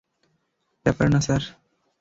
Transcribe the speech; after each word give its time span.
ব্যাপার 0.85 1.07
না, 1.13 1.19
স্যার। 1.21 1.41